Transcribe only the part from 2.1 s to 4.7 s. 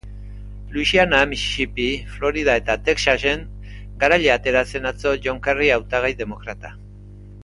Florida eta Texasen garaile atera